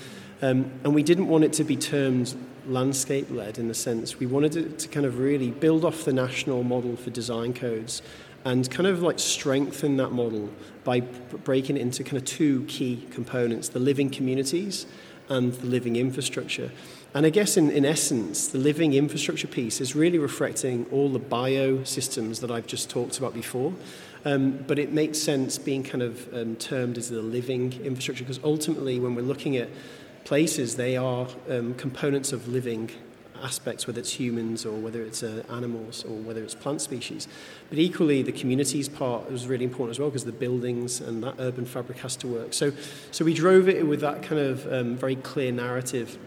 Um, 0.41 0.71
and 0.85 0.95
we 0.95 1.03
didn't 1.03 1.27
want 1.27 1.43
it 1.43 1.51
to 1.53 1.65
be 1.65 1.75
termed 1.75 2.37
landscape-led 2.67 3.57
in 3.57 3.69
the 3.69 3.73
sense 3.73 4.19
we 4.19 4.25
wanted 4.25 4.57
it 4.57 4.77
to 4.77 4.89
kind 4.89 5.05
of 5.05 5.19
really 5.19 5.51
build 5.51 5.85
off 5.85 6.03
the 6.03 6.11
national 6.11 6.63
model 6.63 6.97
for 6.97 7.09
design 7.09 7.53
codes 7.53 8.01
and 8.47 8.71
kind 8.71 8.87
of 8.87 9.01
like 9.01 9.19
strengthen 9.19 9.97
that 9.97 10.13
model 10.13 10.49
by 10.85 11.01
breaking 11.01 11.75
it 11.75 11.81
into 11.81 12.01
kind 12.01 12.15
of 12.15 12.23
two 12.23 12.63
key 12.69 13.05
components 13.11 13.67
the 13.67 13.79
living 13.79 14.09
communities 14.09 14.85
and 15.27 15.51
the 15.55 15.67
living 15.67 15.97
infrastructure. 15.97 16.71
And 17.13 17.25
I 17.25 17.29
guess 17.29 17.57
in, 17.57 17.69
in 17.69 17.83
essence, 17.83 18.47
the 18.47 18.57
living 18.57 18.93
infrastructure 18.93 19.47
piece 19.47 19.81
is 19.81 19.97
really 19.97 20.17
reflecting 20.17 20.85
all 20.93 21.09
the 21.09 21.19
biosystems 21.19 22.39
that 22.39 22.49
I've 22.49 22.67
just 22.67 22.89
talked 22.89 23.17
about 23.17 23.33
before. 23.33 23.73
Um, 24.23 24.63
but 24.65 24.79
it 24.79 24.93
makes 24.93 25.17
sense 25.17 25.57
being 25.57 25.83
kind 25.83 26.01
of 26.01 26.33
um, 26.33 26.55
termed 26.55 26.97
as 26.97 27.09
the 27.09 27.21
living 27.21 27.73
infrastructure 27.83 28.23
because 28.23 28.39
ultimately, 28.45 28.97
when 28.97 29.13
we're 29.13 29.23
looking 29.23 29.57
at 29.57 29.67
places, 30.23 30.77
they 30.77 30.95
are 30.95 31.27
um, 31.49 31.73
components 31.73 32.31
of 32.31 32.47
living 32.47 32.91
aspects, 33.43 33.87
whether 33.87 33.99
it's 33.99 34.13
humans 34.19 34.65
or 34.65 34.77
whether 34.77 35.01
it's 35.01 35.23
uh, 35.23 35.43
animals 35.49 36.03
or 36.03 36.15
whether 36.15 36.43
it's 36.43 36.55
plant 36.55 36.81
species. 36.81 37.27
But 37.69 37.79
equally, 37.79 38.21
the 38.21 38.31
communities 38.31 38.89
part 38.89 39.31
was 39.31 39.47
really 39.47 39.65
important 39.65 39.95
as 39.95 39.99
well 39.99 40.09
because 40.09 40.25
the 40.25 40.31
buildings 40.31 41.01
and 41.01 41.23
that 41.23 41.35
urban 41.39 41.65
fabric 41.65 41.99
has 41.99 42.15
to 42.17 42.27
work. 42.27 42.53
So, 42.53 42.73
so 43.11 43.25
we 43.25 43.33
drove 43.33 43.69
it 43.69 43.85
with 43.87 44.01
that 44.01 44.23
kind 44.23 44.41
of 44.41 44.71
um, 44.71 44.95
very 44.95 45.15
clear 45.15 45.51
narrative, 45.51 46.17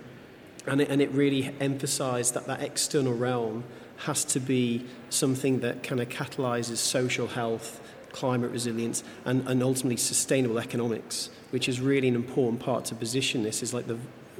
and 0.66 0.80
it, 0.80 0.90
and 0.90 1.00
it 1.00 1.10
really 1.12 1.54
emphasised 1.60 2.34
that 2.34 2.46
that 2.46 2.62
external 2.62 3.14
realm 3.14 3.64
has 3.98 4.24
to 4.24 4.40
be 4.40 4.86
something 5.10 5.60
that 5.60 5.82
kind 5.82 6.00
of 6.00 6.08
catalyses 6.08 6.76
social 6.76 7.26
health, 7.26 7.80
climate 8.12 8.50
resilience, 8.50 9.04
and, 9.24 9.46
and 9.46 9.62
ultimately 9.62 9.96
sustainable 9.96 10.58
economics, 10.58 11.28
which 11.50 11.68
is 11.68 11.80
really 11.80 12.08
an 12.08 12.14
important 12.14 12.60
part 12.60 12.84
to 12.86 12.94
position 12.94 13.42
this. 13.42 13.62
Is 13.62 13.74
like 13.74 13.86
the 13.86 13.98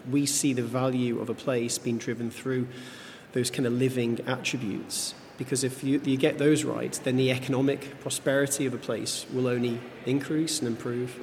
we 0.09 0.27
see 0.27 0.53
the 0.53 0.63
value 0.63 1.21
of 1.21 1.29
a 1.29 1.35
place 1.35 1.79
being 1.79 1.99
driven 1.99 2.31
through 2.31 2.69
those 3.33 3.51
kind 3.51 3.67
of 3.67 3.73
living 3.73 4.21
attributes. 4.27 5.15
Because 5.39 5.65
if 5.65 5.83
you, 5.83 6.01
you 6.05 6.17
get 6.17 6.39
those 6.39 6.65
right, 6.65 6.93
then 7.05 7.17
the 7.17 7.31
economic 7.31 7.99
prosperity 8.01 8.67
of 8.67 8.75
a 8.75 8.79
place 8.79 9.27
will 9.33 9.47
only 9.47 9.81
increase 10.05 10.59
and 10.59 10.69
improve. 10.69 11.19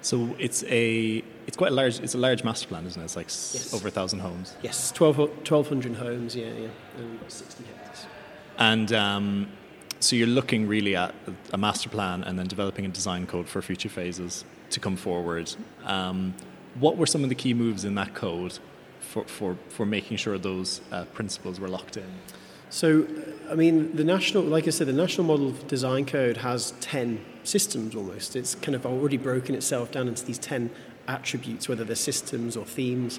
So 0.00 0.36
it's 0.38 0.62
a 0.64 1.24
it's 1.46 1.56
quite 1.56 1.72
a 1.72 1.74
large 1.74 1.98
it's 1.98 2.14
a 2.14 2.18
large 2.18 2.44
master 2.44 2.68
plan, 2.68 2.86
isn't 2.86 3.00
it? 3.00 3.04
It's 3.04 3.16
like 3.16 3.26
yes. 3.26 3.74
over 3.74 3.88
a 3.88 3.90
thousand 3.90 4.20
homes. 4.20 4.54
Yes, 4.62 4.92
12, 4.92 5.18
1,200 5.18 5.96
homes, 5.96 6.36
yeah, 6.36 6.46
yeah, 6.46 6.68
and 6.98 7.18
60 7.26 7.64
hectares. 7.64 8.06
And 8.58 8.92
um, 8.92 9.48
so 10.00 10.14
you're 10.14 10.28
looking 10.28 10.68
really 10.68 10.94
at 10.94 11.14
a 11.52 11.58
master 11.58 11.88
plan 11.88 12.22
and 12.22 12.38
then 12.38 12.46
developing 12.46 12.84
a 12.84 12.88
design 12.88 13.26
code 13.26 13.48
for 13.48 13.60
future 13.60 13.88
phases 13.88 14.44
to 14.70 14.80
come 14.80 14.96
forward. 14.96 15.52
Um, 15.84 16.34
what 16.80 16.96
were 16.96 17.06
some 17.06 17.22
of 17.22 17.28
the 17.28 17.34
key 17.34 17.54
moves 17.54 17.84
in 17.84 17.94
that 17.96 18.14
code 18.14 18.58
for, 19.00 19.24
for, 19.24 19.56
for 19.68 19.86
making 19.86 20.16
sure 20.16 20.38
those 20.38 20.80
uh, 20.92 21.04
principles 21.06 21.58
were 21.60 21.68
locked 21.68 21.96
in? 21.96 22.06
So, 22.70 23.06
I 23.50 23.54
mean, 23.54 23.96
the 23.96 24.04
national, 24.04 24.42
like 24.42 24.66
I 24.66 24.70
said, 24.70 24.88
the 24.88 24.92
National 24.92 25.26
Model 25.26 25.48
of 25.48 25.66
Design 25.68 26.04
Code 26.04 26.38
has 26.38 26.72
10 26.80 27.24
systems 27.42 27.94
almost. 27.94 28.36
It's 28.36 28.54
kind 28.56 28.74
of 28.74 28.84
already 28.84 29.16
broken 29.16 29.54
itself 29.54 29.90
down 29.90 30.06
into 30.06 30.24
these 30.24 30.38
10 30.38 30.70
attributes, 31.06 31.68
whether 31.68 31.84
they're 31.84 31.96
systems 31.96 32.56
or 32.56 32.66
themes. 32.66 33.18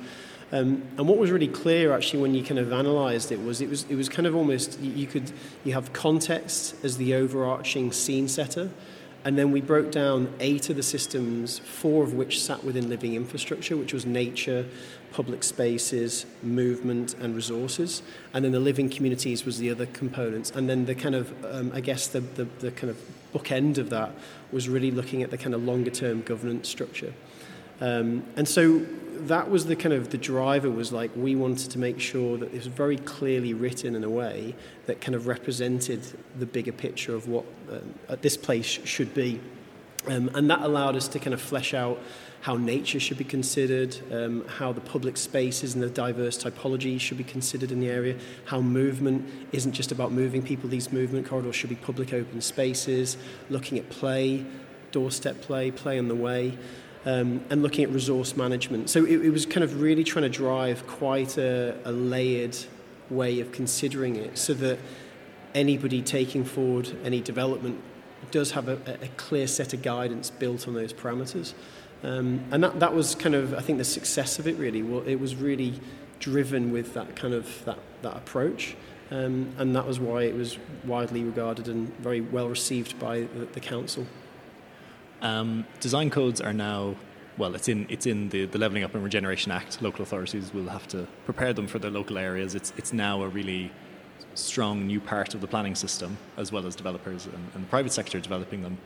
Um, 0.52 0.84
and 0.98 1.08
what 1.08 1.18
was 1.18 1.32
really 1.32 1.48
clear 1.48 1.94
actually 1.94 2.22
when 2.22 2.34
you 2.34 2.44
kind 2.44 2.60
of 2.60 2.72
analysed 2.72 3.32
it 3.32 3.40
was 3.44 3.62
it 3.62 3.70
was 3.70 3.84
it 3.84 3.94
was 3.94 4.10
kind 4.10 4.26
of 4.26 4.36
almost 4.36 4.80
you 4.80 5.06
could 5.06 5.32
you 5.64 5.74
have 5.74 5.94
context 5.94 6.74
as 6.84 6.98
the 6.98 7.14
overarching 7.14 7.92
scene 7.92 8.28
setter, 8.28 8.72
and 9.26 9.38
then 9.38 9.52
we 9.52 9.60
broke 9.60 9.92
down 9.92 10.34
eight 10.40 10.70
of 10.70 10.78
the 10.78 10.84
systems, 10.84 11.60
four 11.60 12.04
of 12.04 12.14
which 12.14 12.42
sat 12.42 12.64
within 12.64 12.90
living 12.90 13.16
infrastructure, 13.16 13.76
which 13.76 13.94
was 13.94 14.06
nature, 14.06 14.66
public 15.12 15.44
spaces, 15.44 16.26
movement, 16.42 17.16
and 17.16 17.36
resources. 17.36 18.02
And 18.34 18.46
then 18.46 18.54
the 18.54 18.60
living 18.60 18.90
communities 18.90 19.46
was 19.46 19.58
the 19.58 19.72
other 19.72 19.88
components. 19.88 20.52
And 20.52 20.70
then 20.70 20.86
the 20.86 20.96
kind 20.96 21.16
of, 21.16 21.34
um, 21.46 21.72
I 21.74 21.82
guess, 21.82 22.08
the, 22.08 22.22
the, 22.22 22.46
the 22.60 22.72
kind 22.72 22.90
of 22.90 22.98
bookend 23.34 23.78
of 23.78 23.90
that 23.90 24.14
was 24.52 24.70
really 24.70 24.92
looking 24.92 25.22
at 25.22 25.32
the 25.32 25.38
kind 25.38 25.54
of 25.54 25.64
longer 25.64 25.92
term 25.92 26.22
governance 26.22 26.70
structure. 26.70 27.14
Um, 27.82 28.24
and 28.36 28.48
so 28.48 28.86
that 29.28 29.50
was 29.50 29.66
the 29.66 29.76
kind 29.76 29.94
of 29.94 30.10
the 30.10 30.18
driver 30.18 30.70
was 30.70 30.92
like 30.92 31.12
we 31.16 31.36
wanted 31.36 31.72
to 31.72 31.80
make 31.80 32.00
sure 32.00 32.38
that 32.38 32.48
it 32.48 32.54
was 32.54 32.68
very 32.68 32.98
clearly 32.98 33.54
written 33.54 33.96
in 33.96 34.04
a 34.04 34.10
way 34.10 34.56
that 34.86 35.02
kind 35.02 35.16
of 35.16 35.28
represented 35.28 36.02
the 36.38 36.46
bigger 36.46 36.72
picture 36.72 37.14
of 37.16 37.28
what 37.28 37.46
uh, 37.72 38.16
this 38.22 38.38
place 38.38 38.66
should 38.66 39.14
be. 39.14 39.40
Um, 40.08 40.30
and 40.34 40.50
that 40.50 40.62
allowed 40.62 40.96
us 40.96 41.08
to 41.10 41.20
kind 41.20 41.34
of 41.34 41.42
flesh 41.42 41.74
out 41.74 42.00
how 42.42 42.56
nature 42.56 43.02
should 43.02 43.18
be 43.18 43.26
considered, 43.26 43.98
um, 44.14 44.48
how 44.48 44.72
the 44.72 44.80
public 44.80 45.18
spaces 45.18 45.74
and 45.74 45.84
the 45.84 45.90
diverse 45.90 46.42
typology 46.42 47.00
should 47.00 47.18
be 47.18 47.24
considered 47.24 47.70
in 47.70 47.82
the 47.82 47.90
area, 47.90 48.18
how 48.46 48.62
movement 48.62 49.30
isn't 49.52 49.74
just 49.74 49.92
about 49.92 50.14
moving 50.14 50.42
people, 50.42 50.70
these 50.70 50.94
movement 50.94 51.28
corridors 51.28 51.56
should 51.56 51.70
be 51.70 51.76
public 51.76 52.14
open 52.14 52.40
spaces, 52.40 53.18
looking 53.50 53.78
at 53.78 53.90
play, 53.90 54.46
doorstep 54.92 55.42
play, 55.42 55.70
play 55.70 56.00
on 56.00 56.08
the 56.08 56.16
way 56.16 56.58
um, 57.06 57.44
and 57.50 57.62
looking 57.62 57.84
at 57.84 57.92
resource 57.92 58.36
management. 58.36 58.90
So 58.90 59.06
it, 59.06 59.26
it, 59.26 59.30
was 59.30 59.46
kind 59.46 59.64
of 59.64 59.82
really 59.82 60.04
trying 60.04 60.24
to 60.24 60.30
drive 60.30 60.86
quite 60.88 61.38
a, 61.38 61.76
a 61.86 61.92
layered 61.92 62.58
way 63.10 63.40
of 63.40 63.52
considering 63.52 64.16
it 64.16 64.38
so 64.38 64.54
that 64.56 64.80
anybody 65.56 66.02
taking 66.02 66.44
forward 66.44 66.96
any 67.04 67.22
development 67.22 67.82
does 68.32 68.52
have 68.52 68.68
a, 68.68 68.74
a 69.02 69.08
clear 69.18 69.48
set 69.48 69.74
of 69.74 69.82
guidance 69.82 70.30
built 70.30 70.68
on 70.68 70.74
those 70.74 70.94
parameters. 70.94 71.54
Um, 72.04 72.44
and 72.52 72.64
that, 72.64 72.80
that 72.80 72.94
was 72.94 73.16
kind 73.16 73.36
of, 73.36 73.54
I 73.54 73.62
think, 73.62 73.78
the 73.78 73.86
success 73.86 74.40
of 74.40 74.48
it 74.48 74.58
really. 74.58 74.84
Well, 74.84 75.04
it 75.08 75.20
was 75.20 75.36
really 75.36 75.80
driven 76.20 76.72
with 76.72 76.94
that 76.94 77.16
kind 77.16 77.34
of 77.34 77.64
that, 77.66 77.80
that 78.02 78.18
approach. 78.18 78.76
Um, 79.12 79.54
and 79.58 79.76
that 79.76 79.88
was 79.88 80.00
why 80.00 80.24
it 80.24 80.36
was 80.36 80.60
widely 80.84 81.24
regarded 81.24 81.68
and 81.68 81.96
very 81.98 82.22
well 82.22 82.48
received 82.48 83.00
by 83.00 83.22
the, 83.22 83.46
the 83.54 83.60
council. 83.60 84.06
Um, 85.22 85.66
design 85.80 86.10
codes 86.10 86.40
are 86.42 86.54
now 86.54 86.96
well, 87.40 87.56
it's 87.56 87.70
in 87.70 87.88
it's 87.90 88.06
in 88.06 88.30
the, 88.30 88.46
the 88.46 88.60
Levelling 88.60 88.84
Up 88.84 88.94
and 88.94 89.04
Regeneration 89.04 89.52
Act. 89.52 89.82
Local 89.82 90.04
authorities 90.04 90.54
will 90.54 90.68
have 90.68 90.88
to 90.90 91.08
prepare 91.26 91.54
them 91.54 91.68
for 91.68 91.80
their 91.80 91.90
local 91.90 92.18
areas. 92.18 92.54
It's 92.54 92.74
it's 92.78 92.92
now 92.92 93.24
a 93.24 93.30
really 93.30 93.72
strong 94.36 94.86
new 94.86 95.00
part 95.00 95.34
of 95.34 95.42
the 95.42 95.48
planning 95.48 95.76
system, 95.76 96.18
as 96.38 96.52
well 96.52 96.68
as 96.68 96.76
developers 96.76 97.26
and, 97.26 97.50
and 97.56 97.64
the 97.64 97.68
private 97.68 97.94
sector 97.94 98.20
developing 98.20 98.62
them. 98.62 98.78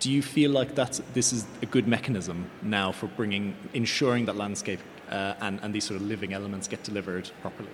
Do 0.00 0.12
you 0.12 0.22
feel 0.22 0.50
like 0.50 0.74
that's 0.74 1.00
this 1.14 1.32
is 1.32 1.46
a 1.62 1.66
good 1.66 1.88
mechanism 1.88 2.50
now 2.62 2.92
for 2.92 3.06
bringing 3.06 3.56
ensuring 3.72 4.26
that 4.26 4.36
landscape 4.36 4.80
uh, 5.10 5.34
and 5.40 5.58
and 5.62 5.74
these 5.74 5.84
sort 5.84 5.98
of 5.98 6.06
living 6.06 6.34
elements 6.34 6.68
get 6.68 6.82
delivered 6.84 7.30
properly? 7.40 7.70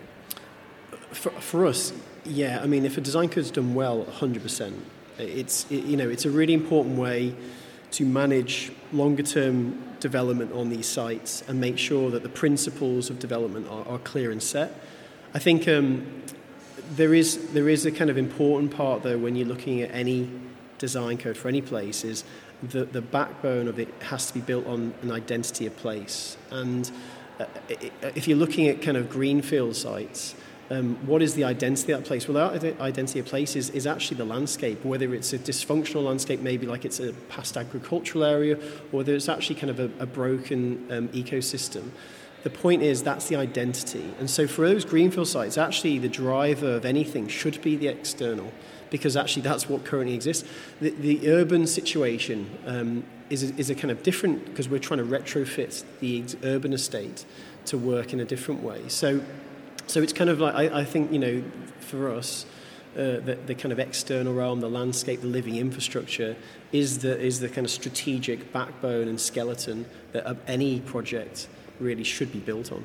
For, 1.10 1.30
for 1.30 1.66
us, 1.66 1.92
yeah. 2.24 2.60
I 2.62 2.66
mean, 2.66 2.84
if 2.84 2.96
a 2.98 3.00
design 3.00 3.28
code 3.28 3.44
is 3.44 3.50
done 3.50 3.74
well, 3.74 4.04
hundred 4.04 4.42
percent, 4.42 4.76
it's 5.18 5.66
it, 5.72 5.84
you 5.84 5.96
know 5.96 6.08
it's 6.08 6.24
a 6.24 6.30
really 6.30 6.54
important 6.54 6.96
way 6.96 7.34
to 7.94 8.04
manage 8.04 8.72
longer 8.92 9.22
term 9.22 9.82
development 10.00 10.52
on 10.52 10.68
these 10.68 10.86
sites 10.86 11.42
and 11.48 11.60
make 11.60 11.78
sure 11.78 12.10
that 12.10 12.22
the 12.22 12.28
principles 12.28 13.08
of 13.08 13.18
development 13.18 13.66
are, 13.68 13.86
are 13.86 13.98
clear 13.98 14.30
and 14.30 14.42
set. 14.42 14.72
I 15.32 15.38
think 15.38 15.66
um, 15.68 16.22
there 16.96 17.14
is 17.14 17.52
there 17.52 17.68
is 17.68 17.86
a 17.86 17.92
kind 17.92 18.10
of 18.10 18.18
important 18.18 18.74
part 18.76 19.02
though 19.02 19.18
when 19.18 19.36
you're 19.36 19.48
looking 19.48 19.80
at 19.80 19.90
any 19.92 20.30
design 20.78 21.18
code 21.18 21.36
for 21.36 21.48
any 21.48 21.62
place 21.62 22.04
is 22.04 22.24
the, 22.62 22.84
the 22.84 23.00
backbone 23.00 23.68
of 23.68 23.78
it 23.78 23.88
has 24.02 24.26
to 24.26 24.34
be 24.34 24.40
built 24.40 24.66
on 24.66 24.94
an 25.02 25.10
identity 25.10 25.66
of 25.66 25.76
place. 25.76 26.36
And 26.50 26.90
uh, 27.38 27.46
if 28.14 28.28
you're 28.28 28.38
looking 28.38 28.68
at 28.68 28.82
kind 28.82 28.96
of 28.96 29.08
greenfield 29.08 29.76
sites, 29.76 30.34
um, 30.70 30.96
what 31.06 31.22
is 31.22 31.34
the 31.34 31.44
identity 31.44 31.92
of 31.92 32.00
that 32.00 32.06
place? 32.06 32.28
Well, 32.28 32.58
the 32.58 32.80
identity 32.80 33.18
of 33.20 33.26
place 33.26 33.54
is, 33.56 33.70
is 33.70 33.86
actually 33.86 34.16
the 34.16 34.24
landscape, 34.24 34.84
whether 34.84 35.14
it's 35.14 35.32
a 35.32 35.38
dysfunctional 35.38 36.04
landscape, 36.04 36.40
maybe 36.40 36.66
like 36.66 36.84
it's 36.84 37.00
a 37.00 37.12
past 37.28 37.56
agricultural 37.56 38.24
area, 38.24 38.56
or 38.56 38.98
whether 38.98 39.14
it's 39.14 39.28
actually 39.28 39.56
kind 39.56 39.70
of 39.70 39.80
a, 39.80 39.90
a 40.02 40.06
broken 40.06 40.86
um, 40.90 41.08
ecosystem. 41.08 41.90
The 42.44 42.50
point 42.50 42.82
is 42.82 43.02
that's 43.02 43.28
the 43.28 43.36
identity. 43.36 44.12
And 44.18 44.28
so 44.28 44.46
for 44.46 44.68
those 44.68 44.84
greenfield 44.84 45.28
sites, 45.28 45.56
actually 45.56 45.98
the 45.98 46.10
driver 46.10 46.74
of 46.74 46.84
anything 46.84 47.28
should 47.28 47.60
be 47.62 47.76
the 47.76 47.88
external, 47.88 48.52
because 48.90 49.16
actually 49.16 49.42
that's 49.42 49.68
what 49.68 49.84
currently 49.84 50.14
exists. 50.14 50.48
The, 50.80 50.90
the 50.90 51.30
urban 51.30 51.66
situation 51.66 52.50
um, 52.66 53.04
is, 53.30 53.50
a, 53.50 53.54
is 53.56 53.70
a 53.70 53.74
kind 53.74 53.90
of 53.90 54.02
different, 54.02 54.44
because 54.44 54.68
we're 54.68 54.78
trying 54.78 54.98
to 54.98 55.06
retrofit 55.06 55.84
the 56.00 56.24
urban 56.42 56.72
estate 56.72 57.24
to 57.66 57.78
work 57.78 58.12
in 58.12 58.20
a 58.20 58.24
different 58.26 58.62
way. 58.62 58.88
So 58.88 59.22
so 59.86 60.02
it's 60.02 60.12
kind 60.12 60.30
of 60.30 60.40
like, 60.40 60.54
I, 60.54 60.80
I 60.80 60.84
think, 60.84 61.12
you 61.12 61.18
know, 61.18 61.42
for 61.80 62.10
us, 62.10 62.46
uh, 62.94 63.18
the, 63.20 63.38
the 63.46 63.54
kind 63.54 63.72
of 63.72 63.78
external 63.78 64.32
realm, 64.32 64.60
the 64.60 64.70
landscape, 64.70 65.20
the 65.20 65.26
living 65.26 65.56
infrastructure 65.56 66.36
is 66.72 66.98
the, 66.98 67.18
is 67.18 67.40
the 67.40 67.48
kind 67.48 67.64
of 67.64 67.70
strategic 67.70 68.52
backbone 68.52 69.08
and 69.08 69.20
skeleton 69.20 69.86
that 70.12 70.36
any 70.46 70.80
project 70.80 71.48
really 71.80 72.04
should 72.04 72.32
be 72.32 72.38
built 72.38 72.70
on. 72.72 72.84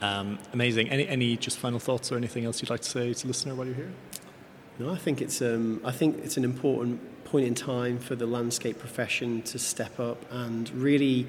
Um, 0.00 0.38
amazing. 0.52 0.90
Any, 0.90 1.06
any 1.06 1.36
just 1.36 1.58
final 1.58 1.78
thoughts 1.78 2.10
or 2.10 2.16
anything 2.16 2.44
else 2.44 2.60
you'd 2.60 2.70
like 2.70 2.80
to 2.80 2.90
say 2.90 3.12
to 3.12 3.22
the 3.22 3.28
listener 3.28 3.54
while 3.54 3.66
you're 3.66 3.76
here? 3.76 3.92
No, 4.80 4.90
I 4.90 4.96
think 4.96 5.22
it's 5.22 5.40
um, 5.40 5.80
I 5.84 5.92
think 5.92 6.18
it's 6.24 6.36
an 6.36 6.44
important 6.44 7.24
point 7.24 7.46
in 7.46 7.54
time 7.54 7.98
for 7.98 8.16
the 8.16 8.26
landscape 8.26 8.78
profession 8.78 9.42
to 9.42 9.58
step 9.58 10.00
up 10.00 10.24
and 10.32 10.68
really 10.70 11.28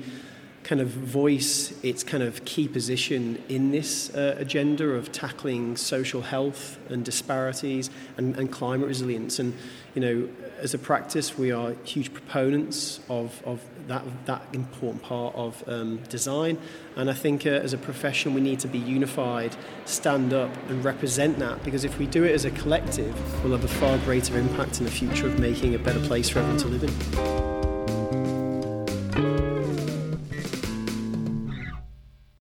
kind 0.63 0.79
of 0.79 0.87
voice 0.87 1.73
its 1.83 2.03
kind 2.03 2.23
of 2.23 2.43
key 2.45 2.67
position 2.67 3.41
in 3.49 3.71
this 3.71 4.13
uh, 4.15 4.35
agenda 4.37 4.85
of 4.85 5.11
tackling 5.11 5.75
social 5.75 6.21
health 6.21 6.77
and 6.89 7.03
disparities 7.03 7.89
and, 8.17 8.35
and 8.37 8.51
climate 8.51 8.87
resilience. 8.87 9.39
And, 9.39 9.53
you 9.93 10.01
know, 10.01 10.29
as 10.59 10.73
a 10.73 10.77
practice, 10.77 11.37
we 11.37 11.51
are 11.51 11.73
huge 11.83 12.13
proponents 12.13 13.01
of, 13.09 13.41
of 13.45 13.61
that, 13.87 14.03
that 14.25 14.41
important 14.53 15.03
part 15.03 15.35
of 15.35 15.61
um, 15.67 15.97
design. 16.09 16.57
And 16.95 17.09
I 17.09 17.13
think 17.13 17.45
uh, 17.45 17.49
as 17.49 17.73
a 17.73 17.77
profession, 17.77 18.33
we 18.33 18.39
need 18.39 18.59
to 18.61 18.67
be 18.69 18.79
unified, 18.79 19.55
stand 19.83 20.33
up 20.33 20.51
and 20.69 20.83
represent 20.85 21.39
that 21.39 21.61
because 21.63 21.83
if 21.83 21.99
we 21.99 22.05
do 22.05 22.23
it 22.23 22.31
as 22.31 22.45
a 22.45 22.51
collective, 22.51 23.13
we'll 23.43 23.51
have 23.51 23.65
a 23.65 23.67
far 23.79 23.97
greater 23.99 24.37
impact 24.37 24.79
in 24.79 24.85
the 24.85 24.91
future 24.91 25.27
of 25.27 25.37
making 25.39 25.75
a 25.75 25.79
better 25.79 25.99
place 26.01 26.29
for 26.29 26.39
everyone 26.39 26.59
to 26.59 26.67
live 26.67 26.83
in. 26.83 27.62